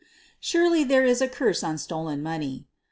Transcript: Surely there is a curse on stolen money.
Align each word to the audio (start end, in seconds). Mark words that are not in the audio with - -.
Surely 0.39 0.83
there 0.83 1.05
is 1.05 1.21
a 1.21 1.27
curse 1.27 1.61
on 1.63 1.77
stolen 1.77 2.23
money. 2.23 2.65